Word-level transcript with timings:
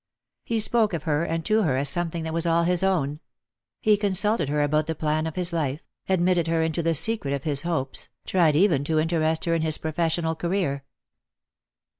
He 0.43 0.59
spoke 0.59 0.93
of 0.93 1.03
her 1.03 1.23
and 1.23 1.45
to 1.45 1.61
her 1.61 1.77
as 1.77 1.87
something 1.87 2.23
that 2.23 2.33
was 2.33 2.47
all 2.47 2.63
his 2.63 2.81
own. 2.81 3.19
He 3.81 3.97
consulted 3.97 4.49
her 4.49 4.63
about 4.63 4.87
the 4.87 4.95
plan 4.95 5.27
of 5.27 5.35
his 5.35 5.53
life, 5.53 5.83
admitted 6.09 6.47
her 6.47 6.63
into 6.63 6.81
the 6.81 6.95
secret 6.95 7.35
of 7.35 7.43
his 7.43 7.61
hopes, 7.61 8.09
tried 8.25 8.55
even 8.55 8.83
to 8.85 8.97
interest 8.97 9.45
her 9.45 9.53
in 9.53 9.61
his 9.61 9.77
professional 9.77 10.33
career. 10.33 10.83